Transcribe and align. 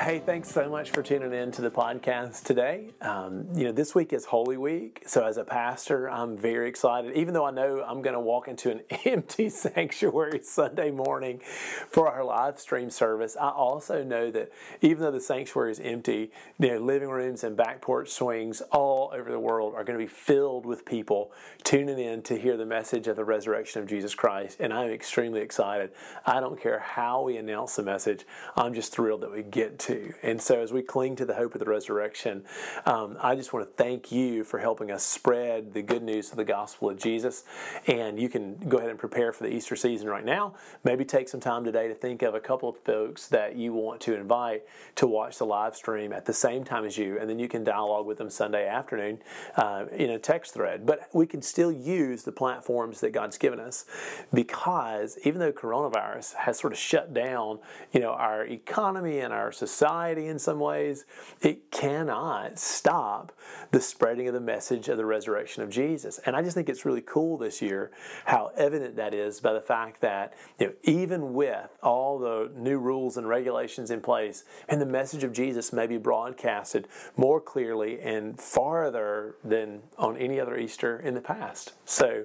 Hey, 0.00 0.20
thanks 0.24 0.48
so 0.48 0.70
much 0.70 0.90
for 0.90 1.02
tuning 1.02 1.34
in 1.34 1.50
to 1.50 1.60
the 1.60 1.72
podcast 1.72 2.44
today. 2.44 2.90
Um, 3.00 3.48
you 3.52 3.64
know, 3.64 3.72
this 3.72 3.96
week 3.96 4.12
is 4.12 4.26
Holy 4.26 4.56
Week, 4.56 5.02
so 5.06 5.26
as 5.26 5.38
a 5.38 5.44
pastor, 5.44 6.08
I'm 6.08 6.36
very 6.36 6.68
excited. 6.68 7.16
Even 7.16 7.34
though 7.34 7.44
I 7.44 7.50
know 7.50 7.82
I'm 7.84 8.00
going 8.00 8.14
to 8.14 8.20
walk 8.20 8.46
into 8.46 8.70
an 8.70 8.82
empty 9.04 9.50
sanctuary 9.50 10.38
Sunday 10.44 10.92
morning 10.92 11.40
for 11.88 12.08
our 12.08 12.22
live 12.22 12.60
stream 12.60 12.90
service, 12.90 13.36
I 13.36 13.48
also 13.48 14.04
know 14.04 14.30
that 14.30 14.52
even 14.82 15.02
though 15.02 15.10
the 15.10 15.20
sanctuary 15.20 15.72
is 15.72 15.80
empty, 15.80 16.30
you 16.60 16.68
know, 16.68 16.78
living 16.78 17.08
rooms 17.08 17.42
and 17.42 17.56
back 17.56 17.80
porch 17.80 18.08
swings 18.08 18.60
all 18.70 19.10
over 19.12 19.32
the 19.32 19.40
world 19.40 19.74
are 19.74 19.82
going 19.82 19.98
to 19.98 20.04
be 20.04 20.10
filled 20.10 20.64
with 20.64 20.84
people 20.84 21.32
tuning 21.64 21.98
in 21.98 22.22
to 22.22 22.38
hear 22.38 22.56
the 22.56 22.64
message 22.64 23.08
of 23.08 23.16
the 23.16 23.24
resurrection 23.24 23.82
of 23.82 23.88
Jesus 23.88 24.14
Christ, 24.14 24.58
and 24.60 24.72
I'm 24.72 24.90
extremely 24.90 25.40
excited. 25.40 25.90
I 26.24 26.38
don't 26.38 26.60
care 26.60 26.78
how 26.78 27.22
we 27.22 27.36
announce 27.36 27.74
the 27.74 27.82
message; 27.82 28.24
I'm 28.56 28.74
just 28.74 28.92
thrilled 28.92 29.22
that 29.22 29.32
we 29.32 29.42
get 29.42 29.80
to 29.80 29.87
too. 29.88 30.12
And 30.22 30.40
so, 30.40 30.60
as 30.60 30.70
we 30.70 30.82
cling 30.82 31.16
to 31.16 31.24
the 31.24 31.34
hope 31.34 31.54
of 31.54 31.60
the 31.60 31.66
resurrection, 31.66 32.44
um, 32.84 33.16
I 33.22 33.34
just 33.34 33.54
want 33.54 33.66
to 33.66 33.72
thank 33.82 34.12
you 34.12 34.44
for 34.44 34.58
helping 34.58 34.90
us 34.90 35.02
spread 35.02 35.72
the 35.72 35.80
good 35.80 36.02
news 36.02 36.30
of 36.30 36.36
the 36.36 36.44
gospel 36.44 36.90
of 36.90 36.98
Jesus. 36.98 37.44
And 37.86 38.20
you 38.20 38.28
can 38.28 38.56
go 38.68 38.76
ahead 38.76 38.90
and 38.90 38.98
prepare 38.98 39.32
for 39.32 39.44
the 39.44 39.54
Easter 39.54 39.76
season 39.76 40.06
right 40.06 40.24
now. 40.24 40.54
Maybe 40.84 41.06
take 41.06 41.28
some 41.30 41.40
time 41.40 41.64
today 41.64 41.88
to 41.88 41.94
think 41.94 42.20
of 42.20 42.34
a 42.34 42.40
couple 42.40 42.68
of 42.68 42.76
folks 42.76 43.28
that 43.28 43.56
you 43.56 43.72
want 43.72 44.02
to 44.02 44.14
invite 44.14 44.64
to 44.96 45.06
watch 45.06 45.38
the 45.38 45.46
live 45.46 45.74
stream 45.74 46.12
at 46.12 46.26
the 46.26 46.34
same 46.34 46.64
time 46.64 46.84
as 46.84 46.98
you, 46.98 47.18
and 47.18 47.28
then 47.28 47.38
you 47.38 47.48
can 47.48 47.64
dialogue 47.64 48.04
with 48.04 48.18
them 48.18 48.28
Sunday 48.28 48.68
afternoon 48.68 49.18
uh, 49.56 49.86
in 49.90 50.10
a 50.10 50.18
text 50.18 50.52
thread. 50.52 50.84
But 50.84 51.08
we 51.14 51.26
can 51.26 51.40
still 51.40 51.72
use 51.72 52.24
the 52.24 52.32
platforms 52.32 53.00
that 53.00 53.12
God's 53.12 53.38
given 53.38 53.58
us 53.58 53.86
because 54.34 55.16
even 55.24 55.40
though 55.40 55.52
coronavirus 55.52 56.34
has 56.34 56.58
sort 56.58 56.74
of 56.74 56.78
shut 56.78 57.14
down, 57.14 57.58
you 57.90 58.00
know, 58.00 58.10
our 58.10 58.44
economy 58.44 59.20
and 59.20 59.32
our 59.32 59.50
society 59.50 59.77
society 59.78 60.26
in 60.26 60.40
some 60.40 60.58
ways, 60.58 61.04
it 61.40 61.70
cannot 61.70 62.58
stop 62.58 63.32
the 63.70 63.80
spreading 63.80 64.26
of 64.26 64.34
the 64.34 64.40
message 64.40 64.88
of 64.88 64.96
the 64.96 65.06
resurrection 65.06 65.62
of 65.62 65.70
Jesus. 65.70 66.18
And 66.26 66.34
I 66.34 66.42
just 66.42 66.56
think 66.56 66.68
it's 66.68 66.84
really 66.84 67.00
cool 67.00 67.38
this 67.38 67.62
year 67.62 67.92
how 68.24 68.50
evident 68.56 68.96
that 68.96 69.14
is 69.14 69.38
by 69.38 69.52
the 69.52 69.60
fact 69.60 70.00
that 70.00 70.34
you 70.58 70.66
know, 70.66 70.72
even 70.82 71.32
with 71.32 71.70
all 71.80 72.18
the 72.18 72.50
new 72.56 72.78
rules 72.78 73.16
and 73.16 73.28
regulations 73.28 73.92
in 73.92 74.00
place, 74.00 74.42
and 74.68 74.80
the 74.80 74.86
message 74.86 75.22
of 75.22 75.32
Jesus 75.32 75.72
may 75.72 75.86
be 75.86 75.96
broadcasted 75.96 76.88
more 77.16 77.40
clearly 77.40 78.00
and 78.00 78.40
farther 78.40 79.36
than 79.44 79.82
on 79.96 80.16
any 80.16 80.40
other 80.40 80.58
Easter 80.58 80.98
in 80.98 81.14
the 81.14 81.20
past. 81.20 81.74
So, 81.84 82.24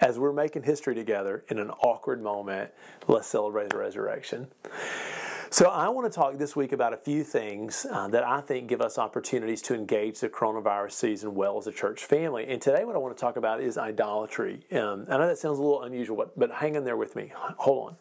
as 0.00 0.18
we're 0.18 0.32
making 0.32 0.62
history 0.62 0.94
together 0.94 1.44
in 1.48 1.58
an 1.58 1.70
awkward 1.70 2.22
moment, 2.22 2.70
let's 3.08 3.26
celebrate 3.26 3.70
the 3.70 3.78
resurrection. 3.78 4.48
So, 5.52 5.66
I 5.66 5.90
want 5.90 6.10
to 6.10 6.16
talk 6.18 6.38
this 6.38 6.56
week 6.56 6.72
about 6.72 6.94
a 6.94 6.96
few 6.96 7.22
things 7.22 7.84
uh, 7.90 8.08
that 8.08 8.24
I 8.24 8.40
think 8.40 8.68
give 8.68 8.80
us 8.80 8.96
opportunities 8.96 9.60
to 9.62 9.74
engage 9.74 10.20
the 10.20 10.30
coronavirus 10.30 10.92
season 10.92 11.34
well 11.34 11.58
as 11.58 11.66
a 11.66 11.72
church 11.72 12.06
family. 12.06 12.46
And 12.48 12.58
today, 12.58 12.86
what 12.86 12.96
I 12.96 12.98
want 12.98 13.14
to 13.14 13.20
talk 13.20 13.36
about 13.36 13.60
is 13.60 13.76
idolatry. 13.76 14.60
Um, 14.72 15.04
I 15.10 15.18
know 15.18 15.26
that 15.26 15.36
sounds 15.36 15.58
a 15.58 15.62
little 15.62 15.82
unusual, 15.82 16.16
but, 16.16 16.38
but 16.38 16.52
hang 16.52 16.74
in 16.74 16.84
there 16.84 16.96
with 16.96 17.16
me. 17.16 17.32
Hold 17.34 17.88
on. 17.88 17.96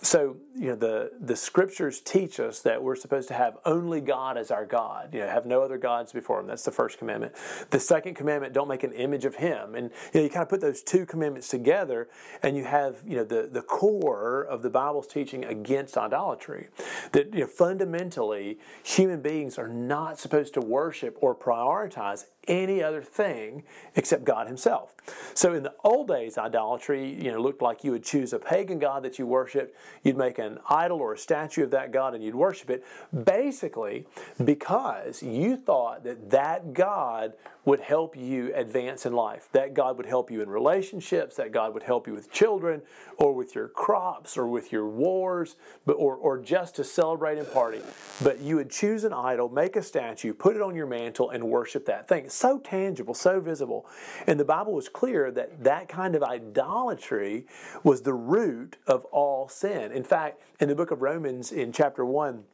So, 0.00 0.36
you 0.54 0.68
know, 0.68 0.74
the, 0.74 1.12
the 1.20 1.36
scriptures 1.36 2.00
teach 2.00 2.40
us 2.40 2.60
that 2.60 2.82
we're 2.82 2.96
supposed 2.96 3.28
to 3.28 3.34
have 3.34 3.58
only 3.66 4.00
God 4.00 4.38
as 4.38 4.50
our 4.50 4.64
God, 4.64 5.12
you 5.12 5.20
know, 5.20 5.28
have 5.28 5.44
no 5.44 5.60
other 5.62 5.76
gods 5.76 6.14
before 6.14 6.40
Him. 6.40 6.46
That's 6.46 6.64
the 6.64 6.70
first 6.70 6.96
commandment. 6.96 7.34
The 7.68 7.80
second 7.80 8.14
commandment, 8.14 8.54
don't 8.54 8.68
make 8.68 8.84
an 8.84 8.92
image 8.92 9.26
of 9.26 9.34
Him. 9.34 9.74
And, 9.74 9.90
you 10.14 10.20
know, 10.20 10.24
you 10.24 10.30
kind 10.30 10.44
of 10.44 10.48
put 10.48 10.62
those 10.62 10.80
two 10.80 11.04
commandments 11.04 11.48
together, 11.48 12.08
and 12.42 12.56
you 12.56 12.64
have, 12.64 12.96
you 13.06 13.16
know, 13.16 13.24
the, 13.24 13.50
the 13.52 13.60
core 13.60 14.46
of 14.48 14.62
the 14.62 14.70
Bible's 14.70 15.06
teaching 15.06 15.44
against 15.44 15.98
idolatry 15.98 16.68
that 17.12 17.32
you 17.32 17.40
know, 17.40 17.46
fundamentally 17.46 18.58
human 18.82 19.20
beings 19.20 19.58
are 19.58 19.68
not 19.68 20.18
supposed 20.18 20.54
to 20.54 20.60
worship 20.60 21.16
or 21.20 21.34
prioritize 21.34 22.24
any 22.46 22.82
other 22.82 23.02
thing 23.02 23.62
except 23.94 24.24
God 24.24 24.46
Himself. 24.46 24.94
So 25.34 25.54
in 25.54 25.62
the 25.62 25.74
old 25.84 26.08
days, 26.08 26.38
idolatry, 26.38 27.22
you 27.22 27.30
know, 27.30 27.40
looked 27.40 27.62
like 27.62 27.84
you 27.84 27.92
would 27.92 28.04
choose 28.04 28.32
a 28.32 28.38
pagan 28.38 28.78
god 28.78 29.02
that 29.04 29.18
you 29.18 29.26
worshiped, 29.26 29.76
you'd 30.02 30.16
make 30.16 30.38
an 30.38 30.58
idol 30.68 30.98
or 30.98 31.14
a 31.14 31.18
statue 31.18 31.62
of 31.62 31.70
that 31.70 31.92
god 31.92 32.14
and 32.14 32.22
you'd 32.22 32.34
worship 32.34 32.70
it, 32.70 32.84
basically 33.24 34.06
because 34.44 35.22
you 35.22 35.56
thought 35.56 36.04
that 36.04 36.30
that 36.30 36.72
god 36.72 37.32
would 37.66 37.80
help 37.80 38.16
you 38.16 38.54
advance 38.54 39.04
in 39.04 39.12
life. 39.12 39.48
That 39.52 39.74
God 39.74 39.96
would 39.96 40.06
help 40.06 40.30
you 40.30 40.40
in 40.40 40.48
relationships, 40.48 41.34
that 41.36 41.50
God 41.50 41.74
would 41.74 41.82
help 41.82 42.06
you 42.06 42.14
with 42.14 42.30
children 42.30 42.80
or 43.18 43.34
with 43.34 43.56
your 43.56 43.66
crops 43.68 44.38
or 44.38 44.46
with 44.46 44.70
your 44.70 44.88
wars, 44.88 45.56
but 45.84 45.94
or, 45.94 46.14
or 46.14 46.38
just 46.38 46.76
to 46.76 46.84
celebrate 46.84 47.38
and 47.38 47.52
party. 47.52 47.80
But 48.22 48.40
you 48.40 48.56
would 48.56 48.70
choose 48.70 49.02
an 49.02 49.12
idol, 49.12 49.48
make 49.48 49.74
a 49.74 49.82
statue, 49.82 50.32
put 50.32 50.54
it 50.54 50.62
on 50.62 50.76
your 50.76 50.86
mantle 50.86 51.30
and 51.30 51.42
worship 51.42 51.86
that 51.86 52.06
thing 52.08 52.30
so 52.36 52.58
tangible, 52.58 53.14
so 53.14 53.40
visible. 53.40 53.86
And 54.26 54.38
the 54.38 54.44
Bible 54.44 54.72
was 54.72 54.88
clear 54.88 55.30
that 55.32 55.64
that 55.64 55.88
kind 55.88 56.14
of 56.14 56.22
idolatry 56.22 57.46
was 57.82 58.02
the 58.02 58.14
root 58.14 58.76
of 58.86 59.04
all 59.06 59.48
sin. 59.48 59.92
In 59.92 60.04
fact, 60.04 60.42
in 60.60 60.68
the 60.68 60.74
book 60.74 60.90
of 60.90 61.02
Romans, 61.02 61.52
in 61.52 61.72
chapter 61.72 62.04
1, 62.04 62.44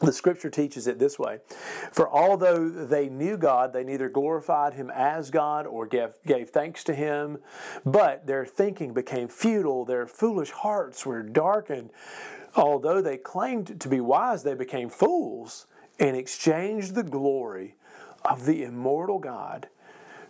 the 0.00 0.12
scripture 0.12 0.50
teaches 0.50 0.86
it 0.86 0.98
this 0.98 1.18
way 1.18 1.38
For 1.92 2.10
although 2.10 2.68
they 2.68 3.08
knew 3.08 3.36
God, 3.36 3.72
they 3.72 3.84
neither 3.84 4.08
glorified 4.08 4.74
him 4.74 4.90
as 4.90 5.30
God 5.30 5.66
or 5.66 5.86
gave, 5.86 6.10
gave 6.26 6.50
thanks 6.50 6.84
to 6.84 6.94
him, 6.94 7.38
but 7.84 8.26
their 8.26 8.44
thinking 8.44 8.92
became 8.92 9.28
futile, 9.28 9.84
their 9.84 10.06
foolish 10.06 10.50
hearts 10.50 11.04
were 11.06 11.22
darkened. 11.22 11.90
Although 12.54 13.00
they 13.00 13.16
claimed 13.16 13.80
to 13.80 13.88
be 13.88 14.00
wise, 14.00 14.42
they 14.42 14.54
became 14.54 14.90
fools 14.90 15.66
and 15.98 16.16
exchanged 16.16 16.94
the 16.94 17.02
glory 17.02 17.76
of 18.24 18.46
the 18.46 18.62
immortal 18.62 19.18
God 19.18 19.68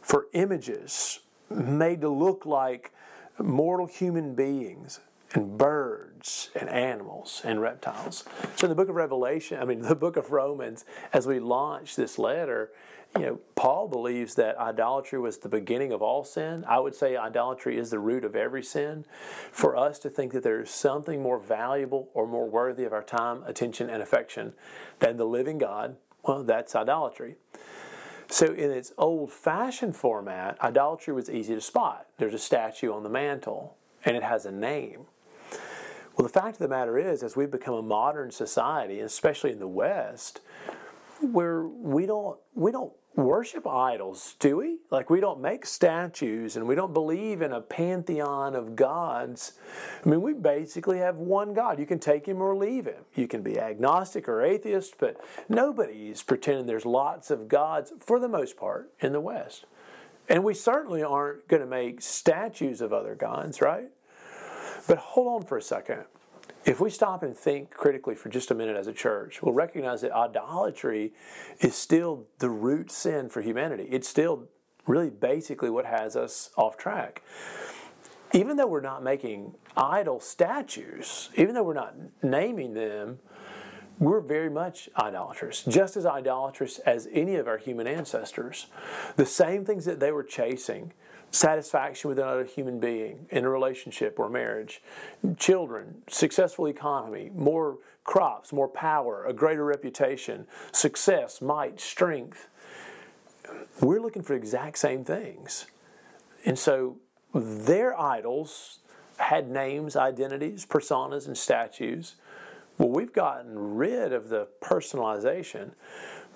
for 0.01 0.27
images 0.33 1.21
made 1.51 2.01
to 2.01 2.09
look 2.09 2.47
like 2.47 2.93
mortal 3.39 3.87
human 3.87 4.35
beings 4.35 5.01
and 5.33 5.57
birds 5.57 6.51
and 6.55 6.69
animals 6.69 7.41
and 7.45 7.61
reptiles. 7.61 8.25
So 8.57 8.67
in 8.67 8.69
the 8.69 8.75
book 8.75 8.89
of 8.89 8.97
Revelation, 8.97 9.59
I 9.61 9.65
mean 9.65 9.83
the 9.83 9.95
book 9.95 10.17
of 10.17 10.31
Romans, 10.33 10.85
as 11.13 11.27
we 11.27 11.41
launch 11.41 11.97
this 11.97 12.19
letter, 12.19 12.71
you 13.17 13.27
know, 13.27 13.41
Paul 13.57 13.89
believes 13.89 14.35
that 14.37 14.57
idolatry 14.57 15.19
was 15.19 15.39
the 15.39 15.49
beginning 15.49 15.93
of 15.93 16.01
all 16.01 16.25
sin. 16.25 16.65
I 16.67 16.79
would 16.81 16.95
say 16.95 17.15
idolatry 17.15 17.77
is 17.77 17.91
the 17.91 17.99
root 17.99 18.25
of 18.25 18.35
every 18.35 18.63
sin. 18.63 19.05
For 19.51 19.77
us 19.77 19.99
to 20.01 20.11
think 20.11 20.33
that 20.33 20.43
there 20.43 20.63
is 20.63 20.71
something 20.71 21.23
more 21.23 21.39
valuable 21.39 22.09
or 22.15 22.27
more 22.27 22.49
worthy 22.49 22.85
of 22.85 22.93
our 22.95 23.03
time, 23.03 23.43
attention, 23.45 23.91
and 23.91 24.03
affection 24.03 24.55
than 25.01 25.19
the 25.19 25.27
living 25.27 25.59
God, 25.59 25.97
well, 26.23 26.43
that's 26.43 26.75
idolatry. 26.75 27.37
So, 28.33 28.47
in 28.47 28.71
its 28.71 28.95
old 28.97 29.31
fashioned 29.31 29.95
format, 29.95 30.57
idolatry 30.63 31.13
was 31.13 31.29
easy 31.29 31.55
to 31.55 31.61
spot. 31.61 32.07
There's 32.17 32.33
a 32.33 32.39
statue 32.39 32.91
on 32.91 33.03
the 33.03 33.11
mantle, 33.11 33.77
and 34.07 34.17
it 34.17 34.23
has 34.23 34.47
a 34.47 34.51
name. 34.51 35.05
Well, 36.17 36.27
the 36.27 36.33
fact 36.33 36.55
of 36.55 36.61
the 36.61 36.69
matter 36.69 36.97
is, 36.97 37.23
as 37.23 37.37
we've 37.37 37.51
become 37.51 37.75
a 37.75 37.83
modern 37.83 38.31
society, 38.31 39.01
especially 39.01 39.53
in 39.53 39.59
the 39.59 39.69
West, 39.69 40.41
where 41.21 41.65
we 41.65 42.07
don't 42.07 42.39
we 42.55 42.73
don't 42.73 42.95
worship 43.15 43.67
idols, 43.67 44.37
do 44.39 44.57
we? 44.57 44.79
Like 44.91 45.11
we 45.11 45.21
don't 45.21 45.41
make 45.41 45.67
statues 45.67 46.57
and 46.57 46.67
we 46.67 46.75
don't 46.75 46.95
believe 46.95 47.43
in 47.43 47.53
a 47.53 47.61
pantheon 47.61 48.55
of 48.55 48.75
gods. 48.75 49.53
I 50.05 50.09
mean, 50.09 50.23
we 50.23 50.33
basically 50.33 50.99
have 50.99 51.19
one 51.19 51.53
God. 51.53 51.79
You 51.79 51.87
can 51.87 51.99
take 51.99 52.27
him 52.27 52.41
or 52.41 52.57
leave 52.57 52.87
him. 52.87 53.05
You 53.15 53.29
can 53.29 53.43
be 53.43 53.59
agnostic 53.59 54.29
or 54.29 54.43
atheist, 54.43 54.95
but 54.99 55.21
nobody's 55.49 56.23
pretending 56.23 56.67
there's 56.67 56.87
lots 56.87 57.31
of 57.31 57.49
gods 57.49 57.93
for 57.99 58.19
the 58.19 58.29
most 58.29 58.57
part 58.57 58.91
in 59.01 59.13
the 59.13 59.21
West. 59.21 59.67
And 60.29 60.45
we 60.45 60.55
certainly 60.55 61.03
aren't 61.03 61.47
going 61.49 61.63
to 61.63 61.69
make 61.69 62.01
statues 62.01 62.81
of 62.81 62.93
other 62.93 63.15
gods, 63.15 63.61
right? 63.61 63.89
But 64.89 64.99
hold 64.99 65.43
on 65.43 65.47
for 65.47 65.59
a 65.59 65.63
second. 65.63 66.05
If 66.65 66.81
we 66.81 66.91
stop 66.91 67.25
and 67.25 67.37
think 67.37 67.71
critically 67.71 68.15
for 68.15 68.29
just 68.29 68.51
a 68.53 68.55
minute 68.55 68.77
as 68.77 68.87
a 68.87 68.93
church, 68.93 69.43
we'll 69.43 69.55
recognize 69.55 70.03
that 70.03 70.13
idolatry 70.13 71.13
is 71.61 71.75
still 71.75 72.27
the 72.39 72.51
root 72.51 72.91
sin 72.91 73.29
for 73.29 73.43
humanity. 73.43 73.89
It's 73.91 74.09
still 74.09 74.49
really 74.87 75.11
basically 75.11 75.71
what 75.71 75.87
has 75.87 76.15
us 76.15 76.51
off 76.57 76.77
track. 76.77 77.23
Even 78.33 78.57
though 78.57 78.67
we're 78.67 78.81
not 78.81 79.03
making 79.03 79.55
idol 79.77 80.21
statues, 80.21 81.31
even 81.37 81.55
though 81.55 81.65
we're 81.65 81.75
not 81.75 81.95
naming 82.23 82.75
them, 82.75 83.19
we're 83.99 84.21
very 84.21 84.49
much 84.49 84.89
idolatrous, 84.99 85.65
just 85.65 85.97
as 85.97 86.07
idolatrous 86.07 86.79
as 86.81 87.09
any 87.13 87.37
of 87.37 87.47
our 87.47 87.59
human 87.59 87.87
ancestors. 87.87 88.67
The 89.17 89.27
same 89.27 89.65
things 89.65 89.85
that 89.85 90.01
they 90.01 90.13
were 90.13 90.25
chasing 90.25 90.93
satisfaction 91.33 92.09
with 92.09 92.19
another 92.19 92.45
human 92.45 92.79
being 92.79 93.27
in 93.31 93.45
a 93.45 93.49
relationship 93.49 94.19
or 94.19 94.29
marriage, 94.29 94.83
children, 95.39 96.03
successful 96.09 96.67
economy, 96.69 97.31
more 97.35 97.79
crops, 98.05 98.53
more 98.53 98.69
power, 98.69 99.25
a 99.25 99.33
greater 99.33 99.65
reputation, 99.65 100.47
success, 100.71 101.41
might, 101.41 101.81
strength. 101.81 102.49
We're 103.81 104.01
looking 104.01 104.23
for 104.23 104.35
the 104.35 104.39
exact 104.39 104.79
same 104.79 105.05
things. 105.05 105.67
And 106.45 106.59
so 106.59 106.99
their 107.35 107.99
idols 107.99 108.81
had 109.17 109.49
names, 109.51 109.97
identities, 109.97 110.67
personas, 110.67 111.27
and 111.27 111.37
statues. 111.37 112.17
Well, 112.79 112.89
we've 112.89 113.13
gotten 113.13 113.77
rid 113.77 114.13
of 114.13 114.29
the 114.29 114.49
personalization, 114.63 115.73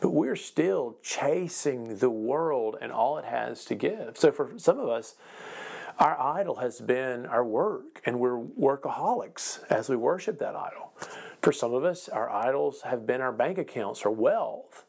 but 0.00 0.10
we're 0.10 0.36
still 0.36 0.96
chasing 1.02 1.98
the 1.98 2.10
world 2.10 2.76
and 2.80 2.92
all 2.92 3.18
it 3.18 3.24
has 3.24 3.64
to 3.66 3.74
give. 3.74 4.16
So 4.16 4.30
for 4.30 4.52
some 4.56 4.78
of 4.78 4.88
us, 4.88 5.14
our 5.98 6.20
idol 6.20 6.56
has 6.56 6.80
been 6.80 7.24
our 7.24 7.44
work, 7.44 8.02
and 8.04 8.20
we're 8.20 8.38
workaholics 8.38 9.64
as 9.70 9.88
we 9.88 9.96
worship 9.96 10.38
that 10.40 10.54
idol. 10.54 10.92
For 11.40 11.52
some 11.52 11.72
of 11.72 11.84
us, 11.84 12.08
our 12.08 12.28
idols 12.28 12.82
have 12.82 13.06
been 13.06 13.22
our 13.22 13.32
bank 13.32 13.56
accounts 13.56 14.04
or 14.04 14.10
wealth, 14.10 14.84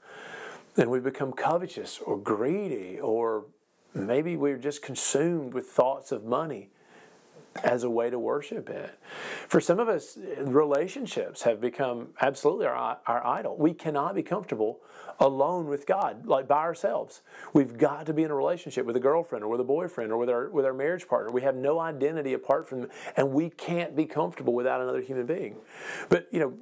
and 0.75 0.92
we 0.92 1.00
become 1.00 1.31
covetous 1.31 2.00
or 2.00 2.18
greedy, 2.18 3.00
or 3.00 3.45
maybe 3.94 4.36
we're 4.36 4.57
just 4.57 4.81
consumed 4.81 5.54
with 5.54 5.68
thoughts 5.68 6.12
of 6.12 6.25
money 6.25 6.71
as 7.63 7.83
a 7.83 7.89
way 7.89 8.09
to 8.09 8.19
worship 8.19 8.69
it. 8.69 8.98
For 9.48 9.59
some 9.59 9.80
of 9.80 9.89
us, 9.89 10.18
relationships 10.39 11.44
have 11.44 11.59
become 11.62 12.09
absolutely 12.21 12.68
our, 12.68 12.98
our 13.06 13.25
idol. 13.25 13.57
We 13.57 13.74
cannot 13.74 14.15
be 14.15 14.24
comfortable 14.24 14.80
alone 15.19 15.68
with 15.68 15.86
God, 15.86 16.25
like 16.25 16.48
by 16.48 16.59
ourselves. 16.59 17.21
We've 17.54 17.77
got 17.77 18.06
to 18.06 18.13
be 18.13 18.24
in 18.24 18.31
a 18.31 18.36
relationship 18.36 18.86
with 18.86 18.95
a 18.95 19.00
girlfriend 19.00 19.44
or 19.44 19.48
with 19.48 19.62
a 19.62 19.65
boyfriend 19.65 20.12
or 20.12 20.18
with 20.18 20.30
our 20.30 20.50
with 20.50 20.65
our 20.65 20.74
marriage 20.74 21.07
partner. 21.07 21.31
We 21.31 21.42
have 21.42 21.56
no 21.56 21.80
identity 21.80 22.33
apart 22.33 22.68
from 22.69 22.88
and 23.15 23.31
we 23.31 23.50
can't 23.50 23.95
be 23.95 24.06
comfortable 24.06 24.54
without 24.54 24.81
another 24.81 25.01
human 25.01 25.25
being. 25.25 25.57
But 26.09 26.27
you 26.31 26.39
know, 26.39 26.54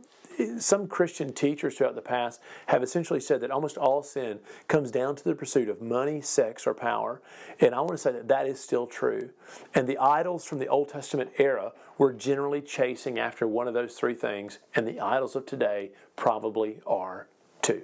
some 0.59 0.87
Christian 0.87 1.33
teachers 1.33 1.75
throughout 1.75 1.95
the 1.95 2.01
past 2.01 2.41
have 2.67 2.83
essentially 2.83 3.19
said 3.19 3.41
that 3.41 3.51
almost 3.51 3.77
all 3.77 4.03
sin 4.03 4.39
comes 4.67 4.91
down 4.91 5.15
to 5.15 5.23
the 5.23 5.35
pursuit 5.35 5.69
of 5.69 5.81
money, 5.81 6.21
sex, 6.21 6.65
or 6.65 6.73
power. 6.73 7.21
And 7.59 7.73
I 7.73 7.79
want 7.79 7.91
to 7.91 7.97
say 7.97 8.11
that 8.11 8.27
that 8.27 8.47
is 8.47 8.59
still 8.59 8.87
true. 8.87 9.31
And 9.73 9.87
the 9.87 9.97
idols 9.97 10.45
from 10.45 10.59
the 10.59 10.67
Old 10.67 10.89
Testament 10.89 11.31
era 11.37 11.73
were 11.97 12.13
generally 12.13 12.61
chasing 12.61 13.19
after 13.19 13.47
one 13.47 13.67
of 13.67 13.73
those 13.73 13.95
three 13.95 14.15
things, 14.15 14.59
and 14.75 14.87
the 14.87 14.99
idols 14.99 15.35
of 15.35 15.45
today 15.45 15.91
probably 16.15 16.79
are 16.85 17.27
too. 17.61 17.83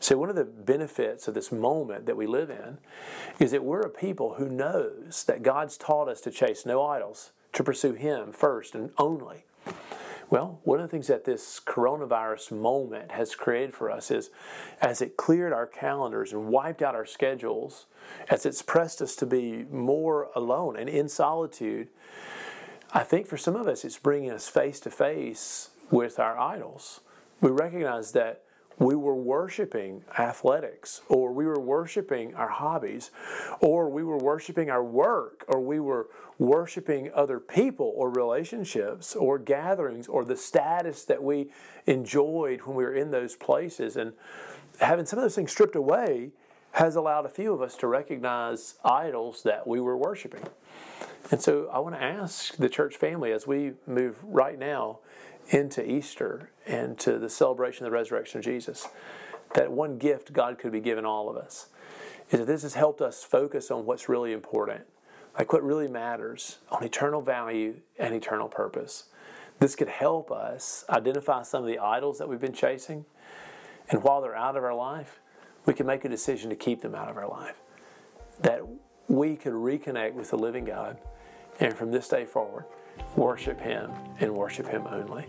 So, 0.00 0.16
one 0.16 0.30
of 0.30 0.36
the 0.36 0.44
benefits 0.44 1.26
of 1.26 1.34
this 1.34 1.50
moment 1.50 2.06
that 2.06 2.16
we 2.16 2.26
live 2.26 2.50
in 2.50 2.78
is 3.40 3.50
that 3.50 3.64
we're 3.64 3.80
a 3.80 3.90
people 3.90 4.34
who 4.34 4.48
knows 4.48 5.24
that 5.24 5.42
God's 5.42 5.76
taught 5.76 6.08
us 6.08 6.20
to 6.22 6.30
chase 6.30 6.64
no 6.64 6.84
idols, 6.84 7.32
to 7.52 7.64
pursue 7.64 7.94
Him 7.94 8.32
first 8.32 8.74
and 8.74 8.90
only. 8.96 9.44
Well, 10.30 10.60
one 10.64 10.78
of 10.78 10.86
the 10.86 10.90
things 10.90 11.06
that 11.06 11.24
this 11.24 11.58
coronavirus 11.64 12.52
moment 12.52 13.12
has 13.12 13.34
created 13.34 13.74
for 13.74 13.90
us 13.90 14.10
is 14.10 14.30
as 14.80 15.00
it 15.00 15.16
cleared 15.16 15.54
our 15.54 15.66
calendars 15.66 16.32
and 16.32 16.48
wiped 16.48 16.82
out 16.82 16.94
our 16.94 17.06
schedules, 17.06 17.86
as 18.28 18.44
it's 18.44 18.60
pressed 18.60 19.00
us 19.00 19.16
to 19.16 19.26
be 19.26 19.64
more 19.70 20.28
alone 20.36 20.76
and 20.76 20.88
in 20.88 21.08
solitude, 21.08 21.88
I 22.92 23.04
think 23.04 23.26
for 23.26 23.38
some 23.38 23.56
of 23.56 23.66
us 23.66 23.84
it's 23.84 23.98
bringing 23.98 24.30
us 24.30 24.48
face 24.48 24.80
to 24.80 24.90
face 24.90 25.70
with 25.90 26.18
our 26.18 26.38
idols. 26.38 27.00
We 27.40 27.50
recognize 27.50 28.12
that 28.12 28.42
we 28.78 28.94
were 28.94 29.14
worshiping 29.14 30.04
athletics, 30.18 31.00
or 31.08 31.32
we 31.32 31.46
were 31.46 31.58
worshiping 31.58 32.34
our 32.34 32.48
hobbies, 32.48 33.10
or 33.60 33.88
we 33.88 34.04
were 34.04 34.18
worshiping 34.18 34.70
our 34.70 34.84
work, 34.84 35.44
or 35.48 35.60
we 35.60 35.80
were 35.80 36.08
worshiping 36.38 37.10
other 37.14 37.40
people 37.40 37.92
or 37.96 38.10
relationships 38.10 39.16
or 39.16 39.38
gatherings 39.38 40.06
or 40.06 40.24
the 40.24 40.36
status 40.36 41.04
that 41.04 41.22
we 41.22 41.50
enjoyed 41.86 42.60
when 42.62 42.76
we 42.76 42.84
were 42.84 42.94
in 42.94 43.10
those 43.10 43.34
places. 43.34 43.96
And 43.96 44.12
having 44.80 45.04
some 45.04 45.18
of 45.18 45.24
those 45.24 45.34
things 45.34 45.50
stripped 45.50 45.74
away 45.74 46.30
has 46.72 46.94
allowed 46.94 47.26
a 47.26 47.30
few 47.30 47.52
of 47.52 47.60
us 47.60 47.76
to 47.76 47.88
recognize 47.88 48.76
idols 48.84 49.42
that 49.42 49.66
we 49.66 49.80
were 49.80 49.96
worshiping. 49.96 50.44
And 51.30 51.42
so 51.42 51.68
I 51.72 51.80
want 51.80 51.96
to 51.96 52.02
ask 52.02 52.56
the 52.56 52.68
church 52.68 52.96
family 52.96 53.32
as 53.32 53.46
we 53.46 53.72
move 53.86 54.16
right 54.22 54.58
now 54.58 55.00
into 55.48 55.88
Easter 55.88 56.50
and 56.66 56.98
to 56.98 57.18
the 57.18 57.30
celebration 57.30 57.84
of 57.84 57.90
the 57.90 57.96
resurrection 57.96 58.38
of 58.38 58.44
Jesus, 58.44 58.86
that 59.54 59.72
one 59.72 59.98
gift 59.98 60.32
God 60.32 60.58
could 60.58 60.72
be 60.72 60.80
given 60.80 61.04
all 61.04 61.28
of 61.28 61.36
us 61.36 61.68
is 62.30 62.40
that 62.40 62.46
this 62.46 62.62
has 62.62 62.74
helped 62.74 63.00
us 63.00 63.24
focus 63.24 63.70
on 63.70 63.86
what's 63.86 64.08
really 64.08 64.32
important, 64.32 64.82
like 65.38 65.52
what 65.52 65.62
really 65.62 65.88
matters, 65.88 66.58
on 66.70 66.84
eternal 66.84 67.22
value 67.22 67.74
and 67.98 68.14
eternal 68.14 68.48
purpose. 68.48 69.04
This 69.58 69.74
could 69.74 69.88
help 69.88 70.30
us 70.30 70.84
identify 70.90 71.42
some 71.42 71.62
of 71.62 71.68
the 71.68 71.78
idols 71.78 72.18
that 72.18 72.28
we've 72.28 72.40
been 72.40 72.52
chasing, 72.52 73.06
and 73.90 74.02
while 74.02 74.20
they're 74.20 74.36
out 74.36 74.56
of 74.56 74.64
our 74.64 74.74
life, 74.74 75.20
we 75.64 75.74
can 75.74 75.86
make 75.86 76.04
a 76.04 76.08
decision 76.08 76.50
to 76.50 76.56
keep 76.56 76.82
them 76.82 76.94
out 76.94 77.08
of 77.08 77.16
our 77.16 77.28
life. 77.28 77.56
That 78.40 78.62
we 79.08 79.36
could 79.36 79.54
reconnect 79.54 80.12
with 80.12 80.30
the 80.30 80.38
living 80.38 80.64
God, 80.64 80.98
and 81.58 81.74
from 81.74 81.90
this 81.90 82.08
day 82.08 82.24
forward, 82.24 82.66
worship 83.16 83.60
Him 83.60 83.92
and 84.20 84.34
worship 84.34 84.66
Him 84.68 84.86
only. 84.88 85.26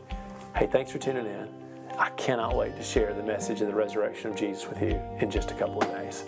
Hey, 0.55 0.67
thanks 0.67 0.91
for 0.91 0.99
tuning 0.99 1.25
in. 1.25 1.47
I 1.97 2.09
cannot 2.11 2.55
wait 2.55 2.75
to 2.77 2.83
share 2.83 3.13
the 3.13 3.23
message 3.23 3.61
of 3.61 3.67
the 3.67 3.75
resurrection 3.75 4.31
of 4.31 4.37
Jesus 4.37 4.67
with 4.67 4.81
you 4.81 4.99
in 5.19 5.29
just 5.29 5.51
a 5.51 5.53
couple 5.53 5.81
of 5.81 5.89
days. 5.89 6.25